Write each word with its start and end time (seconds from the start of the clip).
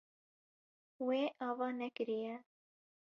Wê 1.05 1.21
ava 1.47 1.67
nekiriye. 1.79 2.35